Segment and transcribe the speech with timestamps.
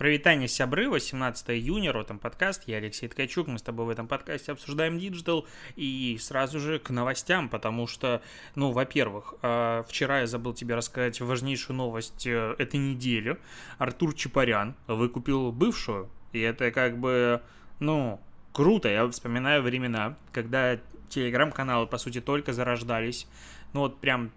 [0.00, 4.50] Прывітанне, сябры, 18 июня, Ротом подкаст, я Алексей Ткачук, мы с тобой в этом подкасте
[4.50, 5.46] обсуждаем диджитал.
[5.76, 8.22] И сразу же к новостям, потому что,
[8.54, 13.36] ну, во-первых, э, вчера я забыл тебе рассказать важнейшую новость э, этой недели.
[13.76, 17.42] Артур Чапарян выкупил бывшую, и это как бы,
[17.78, 18.22] ну,
[18.54, 20.78] круто, я вспоминаю времена, когда
[21.10, 23.26] телеграм-каналы, по сути, только зарождались,
[23.74, 24.30] ну вот прям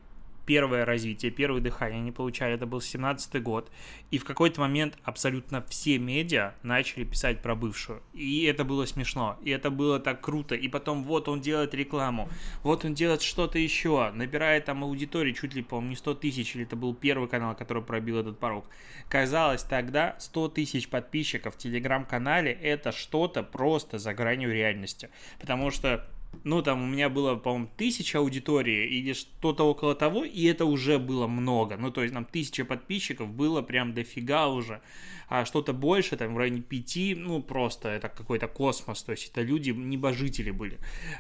[0.46, 3.72] первое развитие, первое дыхание они получали, это был 17 год,
[4.12, 9.38] и в какой-то момент абсолютно все медиа начали писать про бывшую, и это было смешно,
[9.44, 12.30] и это было так круто, и потом вот он делает рекламу,
[12.64, 16.64] вот он делает что-то еще, набирает там аудиторию чуть ли, по-моему, не 100 тысяч, или
[16.66, 18.66] это был первый канал, который пробил этот порог.
[19.10, 26.08] Казалось тогда 100 тысяч подписчиков в телеграм-канале это что-то просто за гранью реальности, потому что
[26.44, 31.00] ну, там у меня было, по-моему, тысяча аудитории или что-то около того, и это уже
[31.00, 31.78] было много.
[31.78, 34.82] Ну, то есть там тысяча подписчиков было прям дофига уже.
[35.30, 39.04] А что-то больше, там в районе пяти, ну, просто это какой-то космос.
[39.04, 40.78] То есть это люди, небожители были.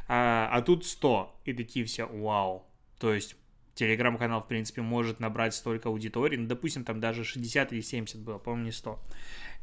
[0.08, 1.40] А, а тут сто.
[1.46, 2.66] И такие все, вау.
[3.00, 3.36] То есть
[3.76, 6.38] телеграм-канал, в принципе, может набрать столько аудитории.
[6.38, 9.00] Ну, допустим, там даже 60 или 70 было, по-моему, не 100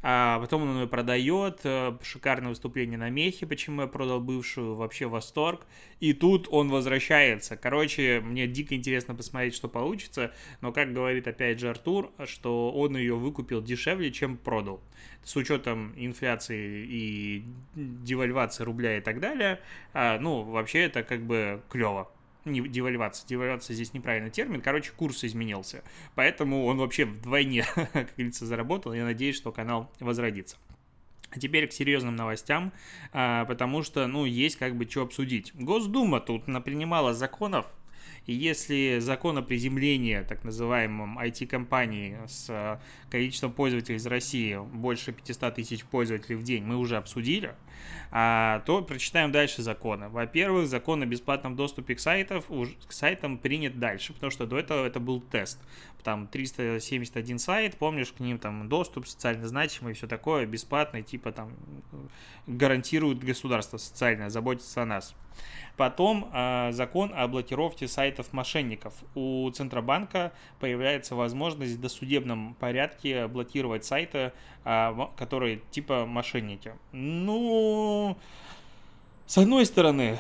[0.03, 5.07] а потом он ее продает, э, шикарное выступление на мехе, почему я продал бывшую, вообще
[5.07, 5.67] восторг,
[6.01, 7.57] и тут он возвращается.
[7.57, 12.97] Короче, мне дико интересно посмотреть, что получится, но, как говорит опять же Артур, что он
[12.97, 14.81] ее выкупил дешевле, чем продал.
[15.23, 19.61] С учетом инфляции и девальвации рубля и так далее,
[19.92, 22.11] а, ну, вообще это как бы клево
[22.44, 25.83] не девальвация, девальвация здесь неправильный термин, короче, курс изменился,
[26.14, 30.56] поэтому он вообще вдвойне, как говорится, заработал, я надеюсь, что канал возродится.
[31.30, 32.72] А теперь к серьезным новостям,
[33.12, 35.55] а, потому что, ну, есть как бы что обсудить.
[35.55, 37.66] Госдума тут напринимала законов,
[38.31, 42.78] и если закон о приземлении так называемом IT-компании с э,
[43.11, 47.56] количеством пользователей из России больше 500 тысяч пользователей в день мы уже обсудили,
[48.12, 50.11] а, то прочитаем дальше законы.
[50.11, 52.45] Во-первых, закон о бесплатном доступе к, сайтов,
[52.86, 55.58] к сайтам принят дальше, потому что до этого это был тест.
[56.05, 61.52] Там 371 сайт, помнишь, к ним там доступ социально значимый все такое, бесплатный, типа там
[62.47, 65.17] гарантирует государство социальное, заботится о нас.
[65.77, 68.95] Потом э, закон о блокировке сайтов мошенников.
[69.14, 74.33] У Центробанка появляется возможность в досудебном порядке блокировать сайты,
[74.64, 76.75] э, которые типа мошенники.
[76.92, 78.17] Ну,
[79.27, 80.19] с одной стороны,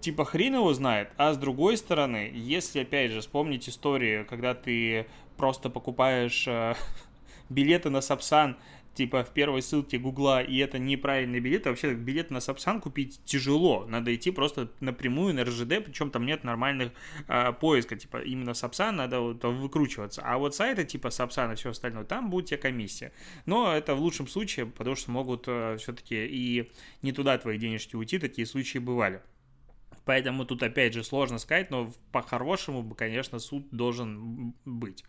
[0.00, 5.06] типа хрен его знает, а с другой стороны, если опять же вспомнить историю, когда ты
[5.36, 6.74] просто покупаешь э,
[7.48, 8.56] билеты на Сапсан
[8.94, 13.84] типа в первой ссылке Гугла, и это неправильный билет, вообще билет на Сапсан купить тяжело,
[13.86, 16.92] надо идти просто напрямую на РЖД, причем там нет нормальных
[17.28, 21.70] э, поиска, типа именно Сапсан надо вот выкручиваться, а вот сайты типа Сапсан и все
[21.70, 23.12] остальное, там будет тебе комиссия,
[23.46, 26.70] но это в лучшем случае, потому что могут э, все-таки и
[27.02, 29.20] не туда твои денежки уйти, такие случаи бывали.
[30.04, 35.04] Поэтому тут опять же сложно сказать, но по-хорошему бы, конечно, суд должен быть.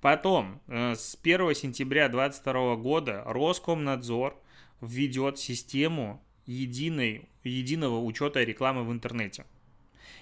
[0.00, 4.36] Потом, э, с 1 сентября 2022 года Роскомнадзор
[4.80, 9.44] введет систему единой, единого учета рекламы в интернете.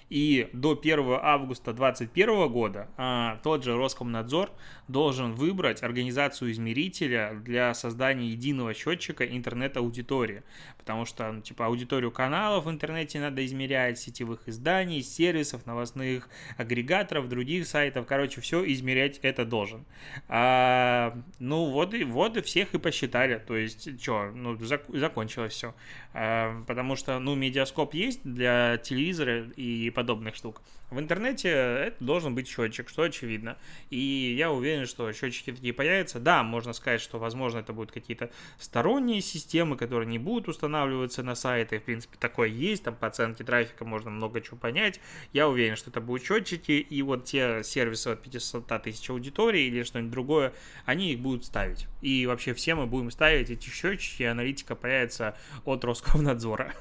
[0.09, 4.51] И до 1 августа 2021 года а, тот же Роскомнадзор
[4.87, 10.41] должен выбрать организацию измерителя для создания единого счетчика интернет-аудитории.
[10.79, 16.27] Потому что, ну, типа, аудиторию каналов в интернете надо измерять, сетевых изданий, сервисов, новостных
[16.57, 18.07] агрегаторов, других сайтов.
[18.07, 19.85] Короче, все измерять это должен.
[20.27, 23.37] А, ну, вот и, вот и всех и посчитали.
[23.37, 25.75] То есть, что, ну, зак закончилось все.
[26.13, 30.61] А, потому что, ну, медиаскоп есть для телевизора и подобных штук.
[30.89, 33.57] В интернете это должен быть счетчик, что очевидно.
[33.91, 36.19] И я уверен, что счетчики такие появятся.
[36.19, 41.35] Да, можно сказать, что, возможно, это будут какие-то сторонние системы, которые не будут устанавливаться на
[41.35, 41.79] сайты.
[41.79, 42.83] В принципе, такое есть.
[42.83, 44.99] Там по оценке трафика можно много чего понять.
[45.31, 46.71] Я уверен, что это будут счетчики.
[46.71, 50.53] И вот те сервисы от 500 тысяч аудитории или что-нибудь другое,
[50.85, 51.87] они их будут ставить.
[52.01, 56.73] И вообще все мы будем ставить эти счетчики, и аналитика появится от Роскомнадзора.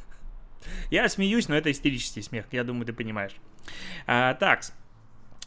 [0.91, 3.35] Я смеюсь, но это истерический смех, я думаю, ты понимаешь.
[4.07, 4.63] А, так,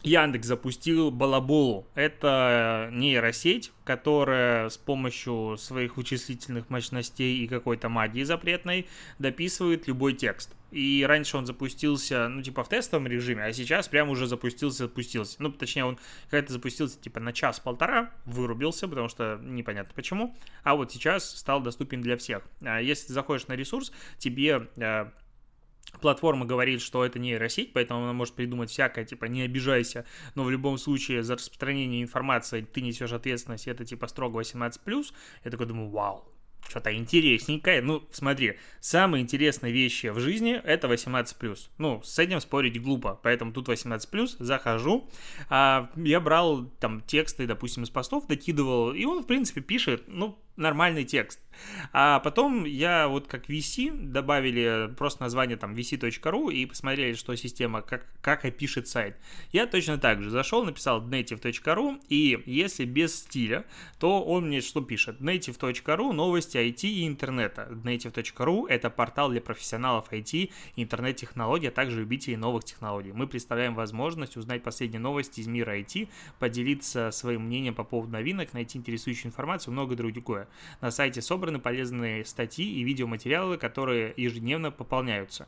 [0.03, 1.87] Яндекс запустил Балаболу.
[1.93, 8.87] Это нейросеть, которая с помощью своих вычислительных мощностей и какой-то магии запретной
[9.19, 10.55] дописывает любой текст.
[10.71, 15.35] И раньше он запустился, ну, типа, в тестовом режиме, а сейчас прям уже запустился, запустился.
[15.39, 15.99] Ну, точнее, он
[16.29, 20.35] когда-то запустился, типа, на час-полтора, вырубился, потому что непонятно почему.
[20.63, 22.43] А вот сейчас стал доступен для всех.
[22.61, 25.11] А если ты заходишь на ресурс, тебе а,
[25.99, 30.05] платформа говорит, что это нейросеть, поэтому она может придумать всякое, типа, не обижайся,
[30.35, 35.05] но в любом случае за распространение информации ты несешь ответственность, это типа строго 18+,
[35.43, 36.31] я такой думаю, вау,
[36.67, 37.81] что-то интересненькое.
[37.81, 41.57] Ну, смотри, самые интересные вещи в жизни это 18+.
[41.77, 45.09] Ну, с этим спорить глупо, поэтому тут 18+, захожу.
[45.49, 50.39] А, я брал там тексты, допустим, из постов, докидывал, и он, в принципе, пишет, ну,
[50.55, 51.39] нормальный текст.
[51.93, 57.81] А потом я вот как VC добавили просто название там vc.ru и посмотрели, что система,
[57.81, 59.17] как, как опишет сайт.
[59.51, 63.65] Я точно так же зашел, написал native.ru и если без стиля,
[63.99, 65.19] то он мне что пишет?
[65.19, 67.67] native.ru, новости IT и интернета.
[67.83, 73.11] native.ru это портал для профессионалов IT, интернет-технологий, а также любителей новых технологий.
[73.11, 76.09] Мы представляем возможность узнать последние новости из мира IT,
[76.39, 80.47] поделиться своим мнением по поводу новинок, найти интересующую информацию, много другое.
[80.81, 81.21] На сайте
[81.51, 85.47] собраны полезные статьи и видеоматериалы, которые ежедневно пополняются.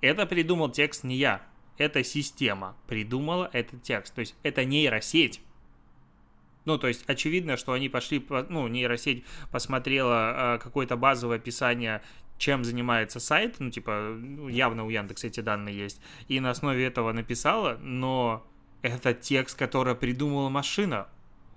[0.00, 1.42] Это придумал текст не я,
[1.78, 4.14] это система придумала этот текст.
[4.14, 5.40] То есть это нейросеть.
[6.64, 12.00] Ну, то есть очевидно, что они пошли, ну, нейросеть посмотрела э, какое-то базовое описание
[12.38, 16.84] чем занимается сайт, ну, типа, ну, явно у Яндекса эти данные есть, и на основе
[16.84, 18.44] этого написала, но
[18.82, 21.06] это текст, который придумала машина.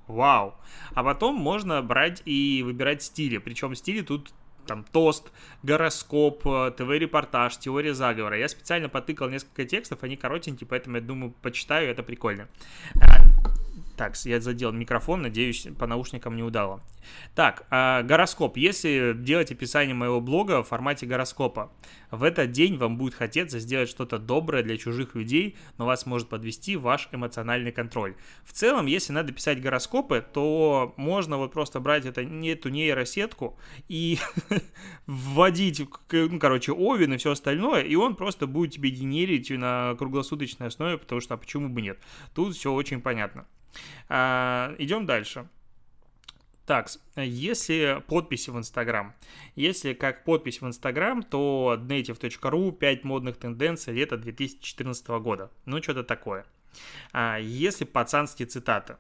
[0.08, 0.56] Вау.
[0.94, 3.38] А потом можно брать и выбирать стили.
[3.38, 4.34] Причем стили тут
[4.66, 5.32] там тост,
[5.64, 8.38] гороскоп, э, ТВ-репортаж, теория заговора.
[8.38, 12.48] Я специально потыкал несколько текстов, они коротенькие, поэтому я думаю, почитаю, это прикольно.
[13.96, 16.82] Так, я задел микрофон, надеюсь, по наушникам не удало.
[17.34, 18.58] Так, э, гороскоп.
[18.58, 21.72] Если делать описание моего блога в формате гороскопа,
[22.12, 26.30] в этот день вам будет хотеться сделать что-то доброе для чужих людей, но вас может
[26.30, 28.16] подвести ваш эмоциональный контроль.
[28.44, 33.58] В целом, если надо писать гороскопы, то можно вот просто брать это, эту нейросетку
[33.88, 34.18] и
[35.06, 40.68] вводить, ну, короче, Овен и все остальное, и он просто будет тебе генерить на круглосуточной
[40.68, 42.00] основе, потому что а почему бы нет?
[42.34, 43.46] Тут все очень понятно.
[44.10, 45.48] А, идем дальше.
[46.66, 49.14] Так, если подписи в Инстаграм.
[49.56, 55.52] Если как подпись в Инстаграм, то native.ru 5 модных тенденций лета 2014 года.
[55.66, 56.46] Ну, что-то такое.
[57.14, 58.98] А, если пацанские цитаты.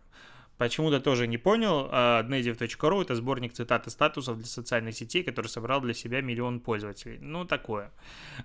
[0.57, 1.89] Почему-то тоже не понял.
[1.91, 6.61] А, native.ru это сборник цитат и статусов для социальных сетей, который собрал для себя миллион
[6.61, 7.17] пользователей.
[7.19, 7.91] Ну, такое.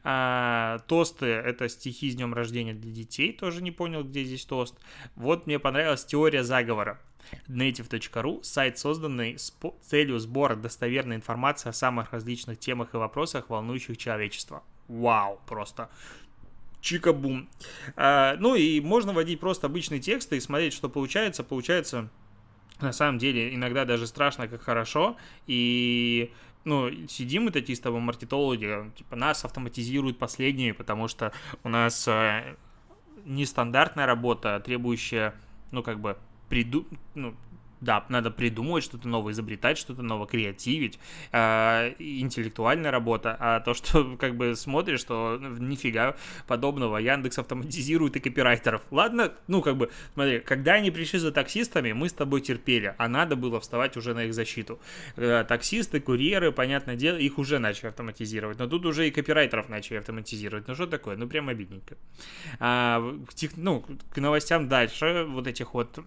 [0.02, 3.32] А, тосты это стихи с днем рождения для детей.
[3.32, 4.74] Тоже не понял, где здесь тост.
[5.14, 7.00] Вот мне понравилась теория заговора.
[7.48, 13.98] Native.ru– сайт, созданный с целью сбора достоверной информации о самых различных темах и вопросах, волнующих
[13.98, 14.64] человечество.
[14.88, 15.90] Вау, просто
[16.80, 17.48] чикабум.
[17.96, 21.44] А, ну и можно вводить просто обычные тексты и смотреть, что получается.
[21.44, 22.08] Получается,
[22.80, 25.16] на самом деле, иногда даже страшно, как хорошо.
[25.46, 26.32] И
[26.64, 31.32] ну, сидим мы такие с тобой маркетологи, типа, нас автоматизируют последние, потому что
[31.64, 32.56] у нас э,
[33.24, 35.34] нестандартная работа, требующая,
[35.70, 36.16] ну, как бы,
[36.48, 36.86] приду...
[37.14, 37.34] ну,
[37.80, 40.98] да, надо придумывать что-то новое, изобретать что-то новое, креативить,
[41.32, 46.16] э, интеллектуальная работа, а то, что как бы смотришь, что нифига
[46.46, 48.82] подобного, Яндекс автоматизирует и копирайтеров.
[48.90, 53.08] Ладно, ну как бы, смотри, когда они пришли за таксистами, мы с тобой терпели, а
[53.08, 54.78] надо было вставать уже на их защиту.
[55.16, 59.98] Э, таксисты, курьеры, понятное дело, их уже начали автоматизировать, но тут уже и копирайтеров начали
[59.98, 60.68] автоматизировать.
[60.68, 61.16] Ну что такое?
[61.16, 61.96] Ну прям обидненько.
[62.58, 63.02] А,
[63.56, 66.00] ну, к новостям дальше, вот этих вот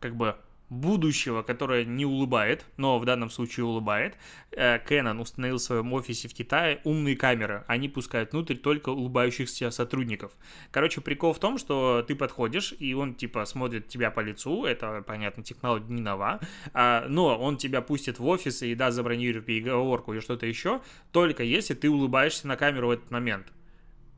[0.00, 0.36] как бы
[0.72, 4.16] будущего, которое не улыбает, но в данном случае улыбает,
[4.50, 7.64] э, Canon установил в своем офисе в Китае умные камеры.
[7.66, 10.32] Они пускают внутрь только улыбающихся сотрудников.
[10.70, 15.04] Короче, прикол в том, что ты подходишь, и он типа смотрит тебя по лицу, это,
[15.06, 16.40] понятно, технология не нова,
[16.72, 20.80] а, но он тебя пустит в офис и даст забронирует переговорку или что-то еще,
[21.12, 23.52] только если ты улыбаешься на камеру в этот момент.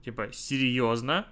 [0.04, 1.26] Типа, серьезно?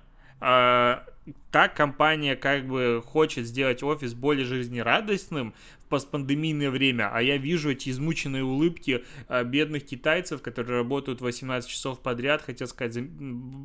[1.52, 7.70] Так компания как бы хочет сделать офис более жизнерадостным в постпандемийное время, а я вижу
[7.70, 13.04] эти измученные улыбки а, бедных китайцев, которые работают 18 часов подряд, хотел сказать,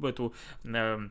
[0.04, 0.36] эту
[0.66, 1.10] э,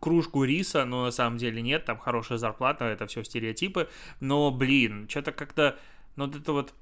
[0.00, 3.88] кружку риса, но на самом деле нет, там хорошая зарплата, это все стереотипы,
[4.20, 5.76] но, блин, что-то как-то,
[6.14, 6.74] ну, вот это вот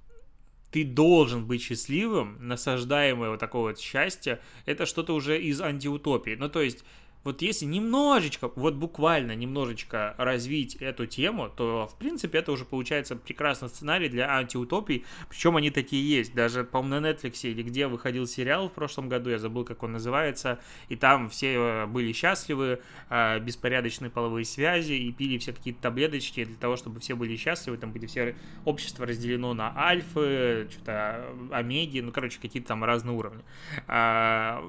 [0.73, 6.35] ты должен быть счастливым, насаждаемое вот такое вот счастье, это что-то уже из антиутопии.
[6.39, 6.83] Ну, то есть,
[7.25, 13.17] вот если немножечко, вот буквально немножечко развить эту тему, то, в принципе, это уже получается
[13.17, 16.35] прекрасный сценарий для антиутопий, причем они такие есть.
[16.35, 19.93] Даже, по-моему, на Netflix или где выходил сериал в прошлом году, я забыл, как он
[19.93, 25.81] называется, и там все э, были счастливы, а, беспорядочные половые связи, и пили все какие-то
[25.81, 31.27] таблеточки для того, чтобы все были счастливы, там были все общество разделено на альфы, что-то
[31.51, 33.43] омеги, ну, короче, какие-то там разные уровни.
[33.87, 34.65] А,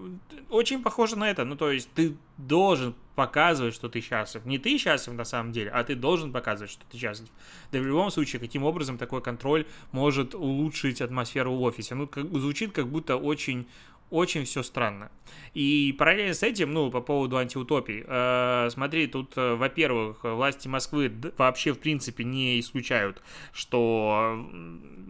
[0.50, 4.46] очень похоже на это, ну, то есть ты должен показывать, что ты счастлив.
[4.46, 7.30] Не ты счастлив на самом деле, а ты должен показывать, что ты счастлив.
[7.72, 11.96] Да в любом случае, каким образом такой контроль может улучшить атмосферу в офисе?
[11.96, 13.68] Ну, как, звучит как будто очень
[14.10, 15.12] очень все странно.
[15.54, 21.12] И параллельно с этим, ну, по поводу антиутопий, э, смотри, тут, э, во-первых, власти Москвы
[21.38, 23.22] вообще, в принципе, не исключают,
[23.54, 24.48] что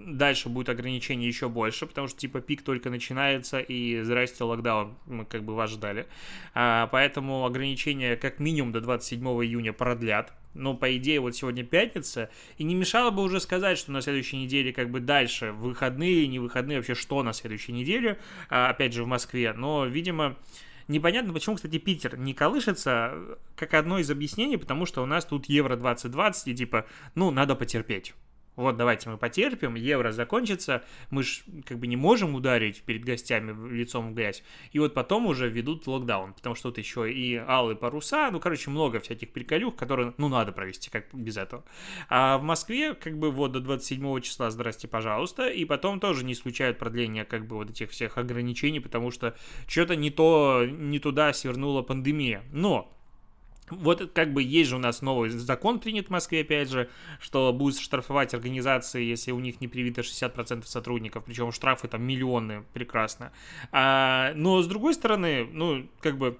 [0.06, 5.26] дальше будет ограничений еще больше, потому что, типа, пик только начинается, и здрасте, локдаун, мы
[5.26, 6.08] как бы вас ждали.
[6.54, 12.30] А, поэтому ограничения как минимум до 27 июня продлят, но, по идее, вот сегодня пятница,
[12.58, 16.40] и не мешало бы уже сказать, что на следующей неделе как бы дальше, выходные, не
[16.40, 18.20] выходные, вообще что на следующей неделе,
[18.50, 20.38] а, опять же, в Москве, но, видимо,
[20.90, 25.46] Непонятно, почему, кстати, Питер не колышется, как одно из объяснений, потому что у нас тут
[25.46, 28.14] Евро 2020, и типа, ну, надо потерпеть
[28.56, 33.74] вот давайте мы потерпим, евро закончится, мы же как бы не можем ударить перед гостями
[33.74, 37.76] лицом в грязь, и вот потом уже ведут локдаун, потому что тут еще и алые
[37.76, 41.64] паруса, ну, короче, много всяких приколюх, которые, ну, надо провести, как без этого.
[42.10, 46.34] А в Москве, как бы, вот до 27 числа, здрасте, пожалуйста, и потом тоже не
[46.34, 49.36] исключают продление, как бы, вот этих всех ограничений, потому что
[49.68, 52.44] что-то не то, не туда свернула пандемия.
[52.52, 52.93] Но
[53.75, 56.89] вот как бы есть же у нас новый закон принят в Москве, опять же,
[57.20, 62.63] что будет штрафовать организации, если у них не привито 60% сотрудников, причем штрафы там миллионы,
[62.74, 63.32] прекрасно.
[63.72, 66.38] А, но с другой стороны, ну, как бы,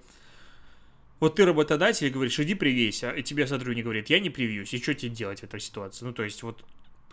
[1.20, 4.94] вот ты работодатель говоришь, иди привейся, и тебе сотрудник говорит, я не привьюсь, и что
[4.94, 6.06] тебе делать в этой ситуации?
[6.06, 6.64] Ну, то есть, вот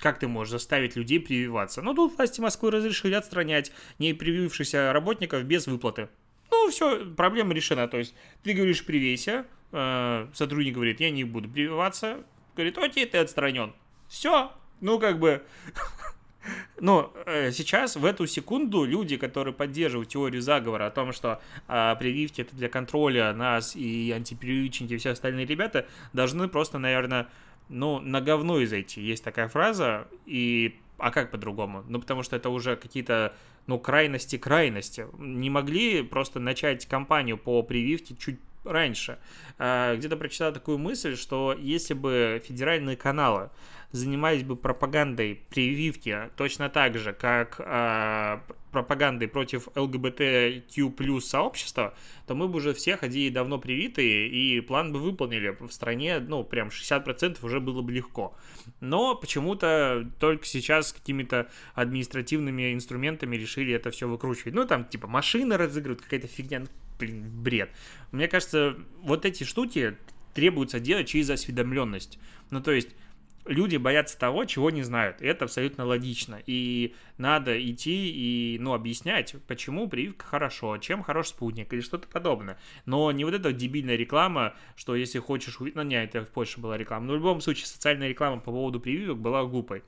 [0.00, 1.82] как ты можешь заставить людей прививаться?
[1.82, 6.08] Ну, тут власти Москвы разрешили отстранять не привившихся работников без выплаты.
[6.50, 7.86] Ну, все, проблема решена.
[7.86, 12.24] То есть, ты говоришь, привейся, Э, сотрудник говорит, я не буду прививаться.
[12.54, 13.72] Говорит, окей, ты отстранен.
[14.08, 15.42] Все, ну как бы...
[16.80, 21.96] Но э, сейчас, в эту секунду, люди, которые поддерживают теорию заговора о том, что э,
[21.98, 27.28] прививки это для контроля нас и антипрививочники и все остальные ребята, должны просто, наверное,
[27.68, 29.00] ну, на говно изойти.
[29.00, 30.78] Есть такая фраза, и...
[30.98, 31.82] А как по-другому?
[31.88, 33.34] Ну, потому что это уже какие-то,
[33.66, 35.06] ну, крайности крайности.
[35.18, 38.38] Не могли просто начать кампанию по прививке чуть
[38.70, 39.18] раньше.
[39.58, 43.50] А, где-то прочитал такую мысль, что если бы федеральные каналы
[43.92, 48.38] занимались бы пропагандой прививки точно так же, как э,
[48.70, 51.94] пропагандой против ЛГБТQ плюс сообщества,
[52.26, 55.56] то мы бы уже все ходили давно привитые, и план бы выполнили.
[55.58, 58.36] В стране, ну, прям 60% уже было бы легко.
[58.80, 64.54] Но почему-то только сейчас какими-то административными инструментами решили это все выкручивать.
[64.54, 66.64] Ну, там, типа, машины разыгрывают, какая-то фигня
[67.00, 67.70] блин, бред.
[68.12, 69.96] Мне кажется, вот эти штуки
[70.34, 72.18] требуется делать через осведомленность.
[72.50, 72.90] Ну, то есть,
[73.46, 75.20] люди боятся того, чего не знают.
[75.22, 76.40] И это абсолютно логично.
[76.46, 82.58] И надо идти и, ну, объяснять, почему прививка хорошо, чем хорош спутник или что-то подобное.
[82.86, 85.76] Но не вот эта дебильная реклама, что если хочешь увидеть...
[85.76, 87.06] Ну, не, это в Польше была реклама.
[87.06, 89.82] Но в любом случае, социальная реклама по поводу прививок была глупой.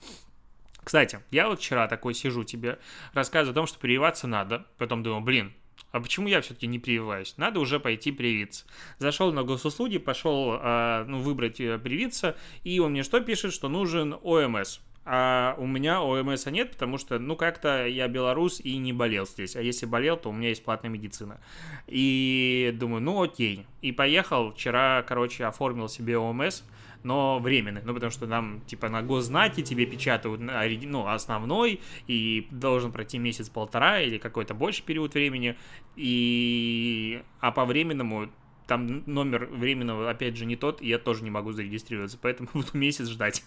[0.82, 2.78] Кстати, я вот вчера такой сижу тебе,
[3.12, 4.66] рассказываю о том, что прививаться надо.
[4.78, 5.52] Потом думаю, блин,
[5.92, 7.34] а почему я все-таки не прививаюсь?
[7.36, 8.64] Надо уже пойти привиться.
[8.98, 13.68] Зашел на госуслуги, пошел а, ну, выбрать э, привиться, и он мне что пишет, что
[13.68, 14.78] нужен ОМС.
[15.04, 19.56] А у меня ОМСа нет, потому что, ну, как-то я белорус и не болел здесь.
[19.56, 21.40] А если болел, то у меня есть платная медицина.
[21.88, 23.66] И думаю, ну, окей.
[23.82, 24.52] И поехал.
[24.52, 26.62] Вчера, короче, оформил себе ОМС
[27.02, 32.92] но временный, ну, потому что нам, типа, на госзнаке тебе печатают, ну, основной, и должен
[32.92, 35.56] пройти месяц-полтора или какой-то больше период времени,
[35.96, 38.28] и, а по временному
[38.66, 42.70] там номер временного, опять же, не тот, и я тоже не могу зарегистрироваться, поэтому буду
[42.74, 43.42] месяц ждать.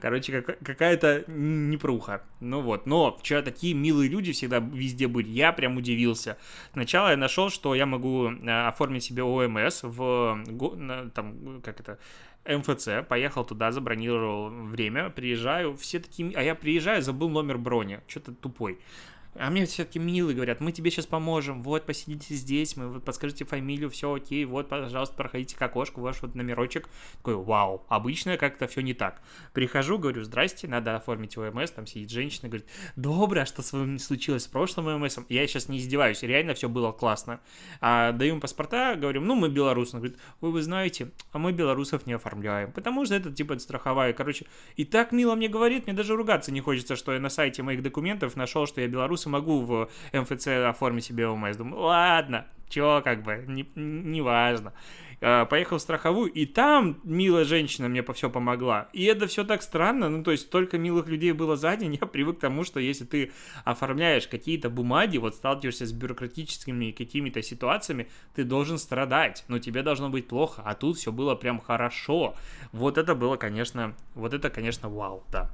[0.00, 2.22] Короче, какая-то непруха.
[2.40, 2.86] Ну вот.
[2.86, 5.28] Но вчера такие милые люди всегда везде были.
[5.28, 6.38] Я прям удивился.
[6.72, 10.42] Сначала я нашел, что я могу э, оформить себе ОМС в
[11.14, 11.98] там, как это,
[12.58, 16.32] МФЦ, поехал туда, забронировал время, приезжаю, все такие...
[16.34, 18.78] А я приезжаю, забыл номер брони, что-то тупой.
[19.34, 23.44] А мне все-таки милые говорят, мы тебе сейчас поможем, вот, посидите здесь, мы вот подскажите
[23.44, 26.88] фамилию, все окей, вот, пожалуйста, проходите к окошку, ваш вот номерочек.
[27.18, 29.22] Такой, вау, обычно как-то все не так.
[29.52, 33.98] Прихожу, говорю, здрасте, надо оформить ОМС, там сидит женщина, говорит, доброе, а что с вами
[33.98, 35.18] случилось с прошлым ОМС?
[35.28, 37.40] Я сейчас не издеваюсь, реально все было классно.
[37.80, 39.96] А, даю им паспорта, говорю, ну, мы белорусы.
[39.96, 44.12] Он говорит, вы, вы знаете, а мы белорусов не оформляем, потому что это типа страховая.
[44.12, 47.62] Короче, и так мило мне говорит, мне даже ругаться не хочется, что я на сайте
[47.62, 51.56] моих документов нашел, что я белорус и могу в МФЦ оформить себе ОМС.
[51.56, 54.72] Думаю, ладно, чё, как бы, не, не важно.
[55.22, 58.88] А, поехал в страховую, и там милая женщина мне по все помогла.
[58.94, 62.06] И это все так странно, ну, то есть столько милых людей было за день, я
[62.06, 63.32] привык к тому, что если ты
[63.64, 70.08] оформляешь какие-то бумаги, вот сталкиваешься с бюрократическими какими-то ситуациями, ты должен страдать, но тебе должно
[70.08, 72.34] быть плохо, а тут все было прям хорошо.
[72.72, 75.50] Вот это было, конечно, вот это, конечно, вау, да.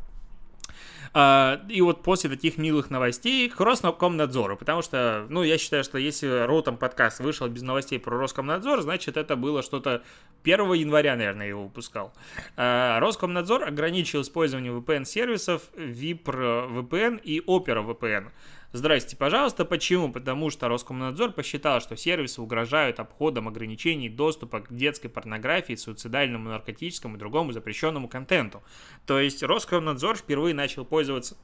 [1.12, 5.98] А, и вот после таких милых новостей к Роскомнадзору, потому что, ну, я считаю, что
[5.98, 10.02] если Ротом подкаст вышел без новостей про Роскомнадзор, значит, это было что-то
[10.44, 12.12] 1 января, наверное, его выпускал.
[12.56, 18.30] А, Роскомнадзор ограничил использование VPN-сервисов VIPR VPN и Opera VPN.
[18.72, 19.64] Здрасте, пожалуйста.
[19.64, 20.12] Почему?
[20.12, 27.16] Потому что Роскомнадзор посчитал, что сервисы угрожают обходом ограничений доступа к детской порнографии, суицидальному, наркотическому
[27.16, 28.62] и другому запрещенному контенту.
[29.06, 31.36] То есть Роскомнадзор впервые начал пользоваться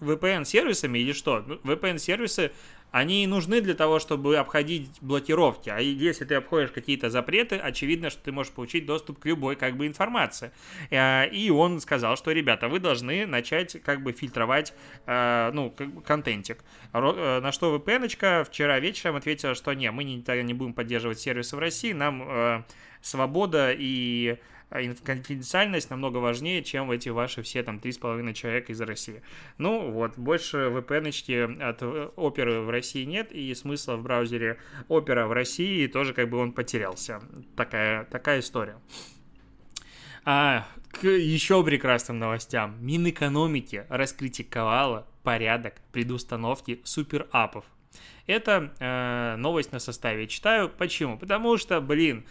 [0.00, 1.42] VPN-сервисами или что?
[1.46, 2.52] Ну, VPN-сервисы
[2.96, 5.68] они нужны для того, чтобы обходить блокировки.
[5.68, 9.76] А если ты обходишь какие-то запреты, очевидно, что ты можешь получить доступ к любой как
[9.76, 10.50] бы информации.
[10.90, 14.72] Э, и он сказал, что, ребята, вы должны начать как бы фильтровать,
[15.06, 15.74] э, ну,
[16.06, 16.64] контентик.
[16.94, 21.54] Э, на что VPN вчера вечером ответила, что не, мы не, не будем поддерживать сервисы
[21.54, 22.64] в России, нам
[23.02, 24.38] свобода и
[24.68, 29.22] конфиденциальность намного важнее, чем эти ваши все там 3,5 человека из России.
[29.58, 31.82] Ну вот, больше VPN от
[32.16, 34.58] оперы в России нет, и смысла в браузере
[34.88, 37.20] опера в России тоже как бы он потерялся.
[37.56, 38.78] Такая, такая история.
[40.24, 42.84] А, к еще прекрасным новостям.
[42.84, 47.64] Минэкономики раскритиковала порядок предустановки суперапов.
[48.26, 50.26] Это э, новость на составе.
[50.26, 50.68] Читаю.
[50.68, 51.16] Почему?
[51.16, 52.24] Потому что, блин,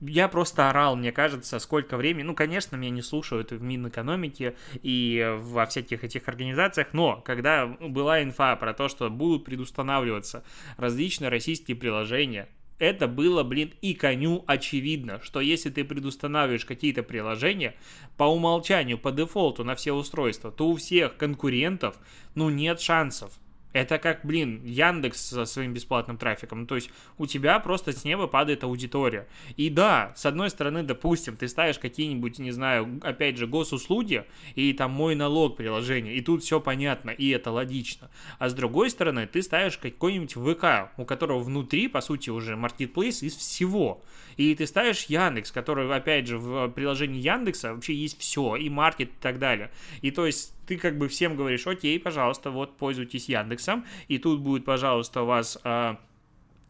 [0.00, 2.22] я просто орал, мне кажется, сколько времени.
[2.22, 8.22] Ну, конечно, меня не слушают в Минэкономике и во всяких этих организациях, но когда была
[8.22, 10.42] инфа про то, что будут предустанавливаться
[10.76, 12.48] различные российские приложения,
[12.78, 17.74] это было, блин, и коню очевидно, что если ты предустанавливаешь какие-то приложения
[18.16, 21.96] по умолчанию, по дефолту на все устройства, то у всех конкурентов,
[22.34, 23.32] ну, нет шансов.
[23.72, 26.66] Это как, блин, Яндекс со своим бесплатным трафиком.
[26.66, 29.28] То есть у тебя просто с неба падает аудитория.
[29.56, 34.72] И да, с одной стороны, допустим, ты ставишь какие-нибудь, не знаю, опять же, госуслуги и
[34.72, 38.10] там мой налог приложение, и тут все понятно, и это логично.
[38.38, 43.22] А с другой стороны, ты ставишь какой-нибудь ВК, у которого внутри, по сути, уже маркетплейс
[43.22, 44.02] из всего.
[44.38, 49.08] И ты ставишь Яндекс, который, опять же, в приложении Яндекса вообще есть все, и маркет
[49.08, 49.70] и так далее.
[50.00, 54.40] И то есть ты как бы всем говоришь, окей, пожалуйста, вот пользуйтесь Яндексом, и тут
[54.40, 55.98] будет, пожалуйста, у вас а,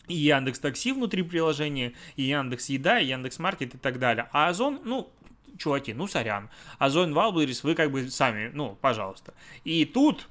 [0.08, 4.28] и Яндекс Такси внутри приложения, и Яндекс Еда, и Яндекс Маркет и так далее.
[4.32, 5.12] А Озон, ну,
[5.58, 6.48] чуваки, ну, сорян.
[6.78, 9.34] Озон Валберис вы как бы сами, ну, пожалуйста.
[9.64, 10.26] И тут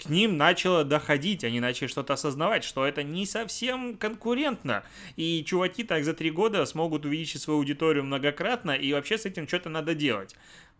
[0.00, 4.82] к ним начало доходить, они начали что-то осознавать, что это не совсем конкурентно.
[5.16, 9.46] И чуваки так за три года смогут увеличить свою аудиторию многократно, и вообще с этим
[9.46, 10.34] что-то надо делать.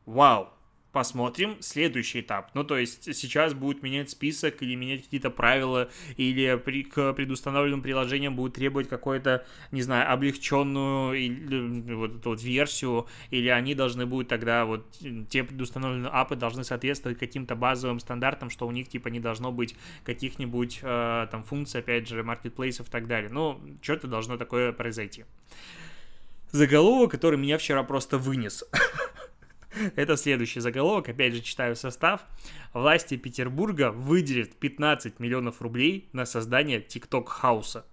[0.07, 0.49] Вау,
[0.93, 2.51] посмотрим следующий этап.
[2.55, 7.83] Ну, то есть сейчас будет менять список или менять какие-то правила, или при, к предустановленным
[7.83, 14.07] приложениям будет требовать какую-то, не знаю, облегченную или, вот эту вот версию, или они должны
[14.07, 14.87] будут тогда, вот
[15.29, 19.77] те предустановленные апы должны соответствовать каким-то базовым стандартам, что у них типа не должно быть
[20.05, 23.31] каких-нибудь э, там функций, опять же, маркетплейсов и так далее.
[23.31, 25.25] Ну, что-то должно такое произойти.
[26.53, 28.65] Заголовок, который меня вчера просто вынес.
[29.97, 32.23] Это следующий заголовок, опять же читаю состав.
[32.73, 37.85] Власти Петербурга выделят 15 миллионов рублей на создание ТикТок-хауса.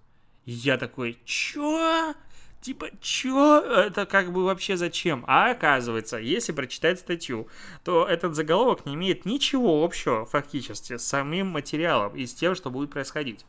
[0.44, 2.14] Я такой, чё?
[2.60, 3.60] Типа, чё?
[3.60, 5.24] Это как бы вообще зачем?
[5.28, 7.48] А оказывается, если прочитать статью,
[7.84, 12.70] то этот заголовок не имеет ничего общего фактически с самим материалом и с тем, что
[12.70, 13.44] будет происходить.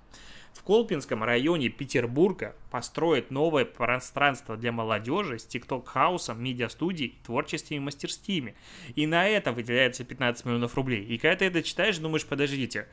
[0.53, 8.55] В Колпинском районе Петербурга построят новое пространство для молодежи с тикток-хаусом, медиа-студией, творческими мастерскими.
[8.95, 11.03] И на это выделяется 15 миллионов рублей.
[11.05, 12.87] И когда ты это читаешь, думаешь, подождите,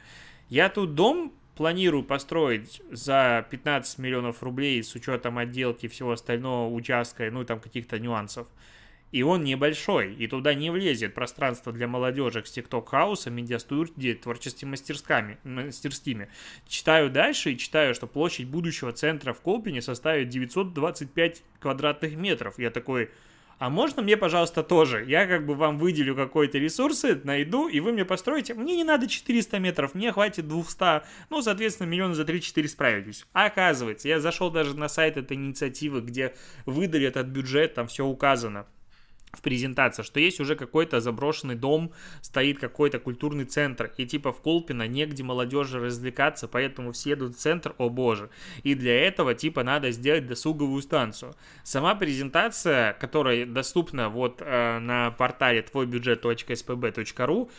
[0.48, 7.28] я тут дом планирую построить за 15 миллионов рублей с учетом отделки всего остального участка,
[7.30, 8.46] ну и там каких-то нюансов.
[9.12, 14.70] И он небольшой, и туда не влезет пространство для молодежи с TikTok хаусом, медиастудии, творческими
[14.70, 16.28] мастерсками, мастерскими.
[16.68, 22.58] Читаю дальше и читаю, что площадь будущего центра в Колпине составит 925 квадратных метров.
[22.58, 23.10] Я такой,
[23.58, 25.04] а можно мне, пожалуйста, тоже?
[25.06, 28.52] Я как бы вам выделю какой-то ресурсы, найду, и вы мне построите.
[28.52, 31.02] Мне не надо 400 метров, мне хватит 200.
[31.30, 33.24] Ну, соответственно, миллиона за 3-4 справитесь.
[33.32, 36.34] А оказывается, я зашел даже на сайт этой инициативы, где
[36.66, 38.66] выдали этот бюджет, там все указано
[39.36, 44.40] в презентации, что есть уже какой-то заброшенный дом, стоит какой-то культурный центр, и типа в
[44.40, 48.30] Колпино негде молодежи развлекаться, поэтому все едут в центр, о боже.
[48.62, 51.34] И для этого типа надо сделать досуговую станцию.
[51.62, 57.50] Сама презентация, которая доступна вот э, на портале твойбюджет.спб.ру,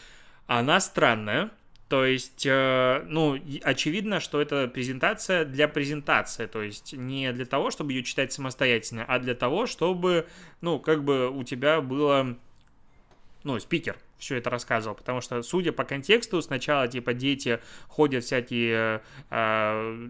[0.47, 1.51] она странная,
[1.89, 7.71] то есть, э, ну, очевидно, что это презентация для презентации, то есть не для того,
[7.71, 10.27] чтобы ее читать самостоятельно, а для того, чтобы,
[10.59, 12.37] ну, как бы у тебя было,
[13.47, 19.01] ну, спикер, все это рассказывал, потому что, судя по контексту, сначала, типа, дети ходят всякие
[19.29, 20.09] э,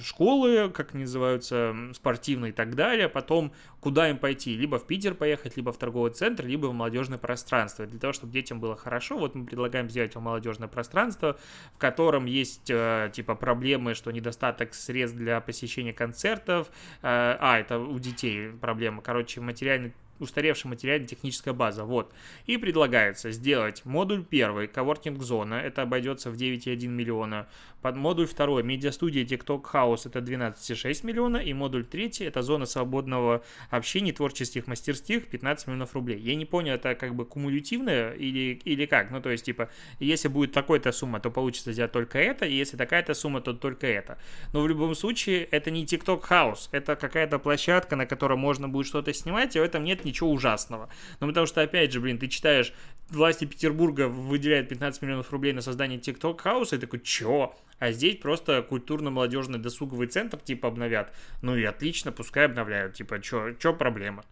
[0.00, 5.56] школы, как называются, спортивные и так далее, потом куда им пойти, либо в Питер поехать,
[5.56, 7.84] либо в торговый центр, либо в молодежное пространство.
[7.84, 11.36] Для того, чтобы детям было хорошо, вот мы предлагаем сделать молодежное пространство,
[11.74, 17.78] в котором есть, э, типа, проблемы, что недостаток средств для посещения концертов, э, а, это
[17.78, 21.84] у детей проблема, короче, материальный устаревшая материально-техническая база.
[21.84, 22.12] Вот.
[22.46, 27.48] И предлагается сделать модуль первый, коворкинг-зона, это обойдется в 9,1 миллиона.
[27.82, 31.38] Под модуль второй, медиастудия TikTok House, это 12,6 миллиона.
[31.38, 36.18] И модуль третий, это зона свободного общения, творческих мастерских, 15 миллионов рублей.
[36.20, 39.10] Я не понял, это как бы кумулятивное или, или как?
[39.10, 39.68] Ну, то есть, типа,
[39.98, 43.88] если будет такой-то сумма, то получится сделать только это, и если такая-то сумма, то только
[43.88, 44.16] это.
[44.52, 48.86] Но в любом случае, это не TikTok House, это какая-то площадка, на которой можно будет
[48.86, 50.88] что-то снимать, и в этом нет ничего ужасного.
[51.18, 52.72] Ну, потому что, опять же, блин, ты читаешь,
[53.10, 57.52] власти Петербурга выделяют 15 миллионов рублей на создание TikTok House, и такой, чё?
[57.82, 61.12] А здесь просто культурно-молодежный досуговый центр, типа, обновят.
[61.42, 64.24] Ну и отлично, пускай обновляют, типа, чё, чё проблема?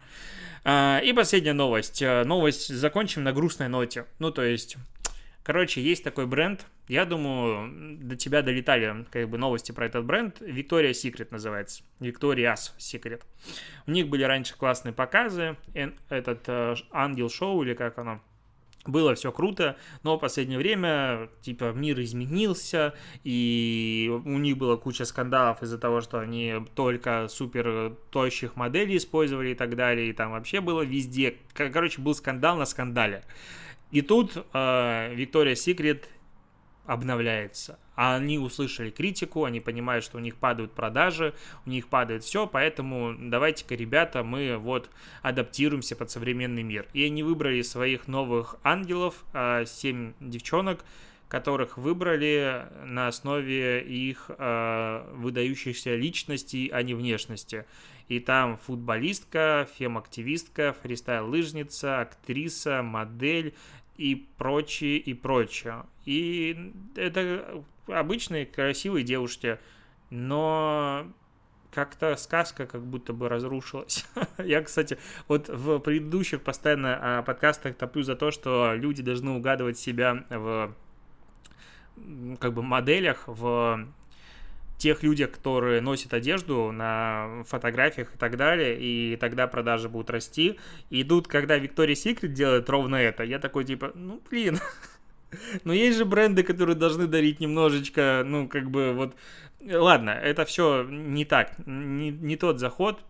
[0.63, 2.01] А, и последняя новость.
[2.01, 4.07] Э, новость закончим на грустной ноте.
[4.21, 4.77] Ну, то есть,
[5.43, 10.41] короче, есть такой бренд, я думаю, до тебя долетали как бы новости про этот бренд.
[10.41, 11.83] Victoria's Secret называется.
[11.99, 13.23] Victoria's Secret.
[13.89, 15.57] У них были раньше классные показы.
[16.09, 18.21] Этот э, Ангел Шоу или как оно.
[18.87, 25.05] Было все круто, но в последнее время, типа, мир изменился, и у них была куча
[25.05, 30.33] скандалов из-за того, что они только супер тощих моделей использовали и так далее, и там
[30.33, 33.23] вообще было везде, короче, был скандал на скандале.
[33.90, 36.05] И тут э, Victoria's Secret
[36.87, 37.79] обновляется.
[37.95, 41.35] А они услышали критику, они понимают, что у них падают продажи,
[41.66, 44.90] у них падает все, поэтому давайте-ка, ребята, мы вот
[45.23, 46.87] адаптируемся под современный мир.
[46.93, 50.85] И они выбрали своих новых ангелов, а, семь девчонок,
[51.31, 57.66] которых выбрали на основе их э, выдающихся личностей, а не внешности.
[58.09, 63.55] И там футболистка, фем-активистка, фристайл-лыжница, актриса, модель,
[64.01, 65.85] и прочее, и прочее.
[66.07, 69.59] И это обычные красивые девушки,
[70.09, 71.07] но
[71.71, 74.07] как-то сказка как будто бы разрушилась.
[74.39, 74.97] Я, кстати,
[75.29, 80.75] вот в предыдущих постоянно а, подкастах топлю за то, что люди должны угадывать себя в
[82.41, 83.87] как бы моделях, в
[84.81, 90.59] тех людях, которые носят одежду на фотографиях и так далее, и тогда продажи будут расти.
[90.88, 94.59] И тут, когда Victoria's Secret делает ровно это, я такой типа, ну блин,
[95.64, 99.14] но есть же бренды, которые должны дарить немножечко, ну, как бы вот...
[99.62, 103.05] Ладно, это все не так, не, не тот заход,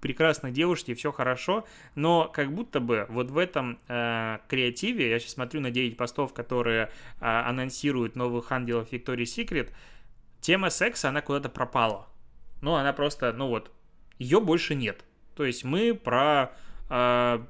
[0.00, 5.32] прекрасные девушки, все хорошо, но как будто бы вот в этом э, креативе, я сейчас
[5.32, 6.88] смотрю на 9 постов, которые э,
[7.20, 9.72] анонсируют новых ангелов Victoria's Secret,
[10.40, 12.06] тема секса, она куда-то пропала.
[12.60, 13.70] Ну, она просто, ну вот,
[14.18, 15.04] ее больше нет.
[15.34, 16.52] То есть мы про...
[16.90, 17.40] Э,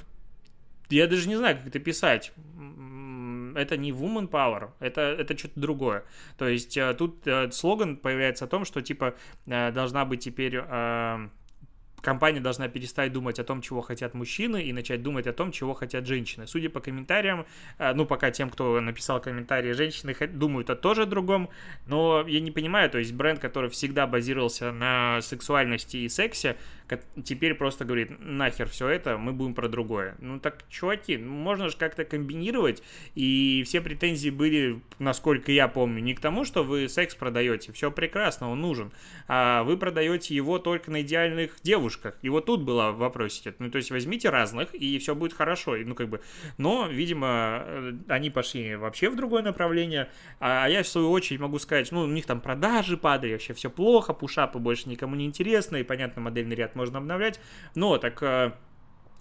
[0.88, 2.32] я даже не знаю, как это писать.
[3.56, 6.04] Это не woman power, это, это что-то другое.
[6.38, 9.14] То есть э, тут э, слоган появляется о том, что типа
[9.46, 10.56] э, должна быть теперь...
[10.56, 11.28] Э,
[12.02, 15.74] компания должна перестать думать о том, чего хотят мужчины, и начать думать о том, чего
[15.74, 16.46] хотят женщины.
[16.46, 17.46] Судя по комментариям,
[17.78, 21.48] э, ну, пока тем, кто написал комментарии, женщины думают о тоже другом,
[21.86, 26.56] но я не понимаю, то есть бренд, который всегда базировался на сексуальности и сексе,
[27.24, 30.16] теперь просто говорит, нахер все это, мы будем про другое.
[30.20, 32.82] Ну так, чуваки, можно же как-то комбинировать,
[33.14, 37.90] и все претензии были, насколько я помню, не к тому, что вы секс продаете, все
[37.90, 38.92] прекрасно, он нужен,
[39.28, 42.16] а вы продаете его только на идеальных девушках.
[42.22, 45.76] И вот тут было в вопросе, ну то есть возьмите разных, и все будет хорошо,
[45.76, 46.20] ну как бы,
[46.58, 51.58] но, видимо, э, они пошли вообще в другое направление, а я в свою очередь могу
[51.58, 55.80] сказать, ну у них там продажи падали, вообще все плохо, пушапы больше никому не интересны,
[55.80, 57.40] и, понятно, модельный ряд можно обновлять,
[57.74, 58.52] но так э,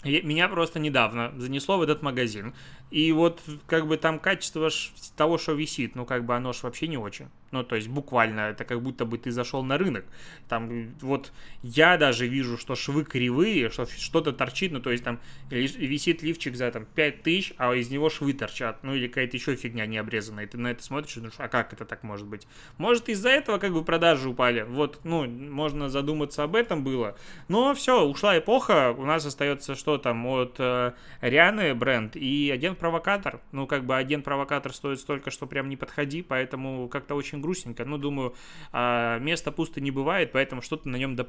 [0.04, 2.54] меня просто недавно занесло в этот магазин.
[2.92, 4.70] И вот как бы там качество
[5.16, 7.28] того, что висит, ну как бы оно ж вообще не очень.
[7.52, 10.06] Ну, то есть буквально, это как будто бы ты зашел на рынок.
[10.48, 11.32] Там вот
[11.64, 16.56] я даже вижу, что швы кривые, что что-то торчит, ну, то есть там висит лифчик
[16.56, 19.98] за там 5 тысяч, а из него швы торчат, ну, или какая-то еще фигня не
[19.98, 20.46] обрезанная.
[20.46, 22.48] И ты на это смотришь думаешь, а как это так может быть?
[22.78, 24.62] Может, из-за этого как бы продажи упали.
[24.62, 27.18] Вот, ну, можно задуматься об этом было.
[27.48, 33.42] Но все, ушла эпоха, у нас остается что там от э, Рианы бренд и агент-провокатор.
[33.52, 37.98] Ну, как бы агент-провокатор стоит столько, что прям не подходи, поэтому как-то очень грустненько, но
[37.98, 38.36] думаю,
[38.72, 41.26] а, места пусто не бывает, поэтому что-то на нем да.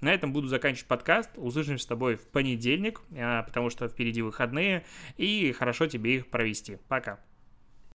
[0.00, 1.30] На этом буду заканчивать подкаст.
[1.36, 4.84] Услышимся с тобой в понедельник, а, потому что впереди выходные,
[5.16, 6.78] и хорошо тебе их провести.
[6.88, 7.18] Пока.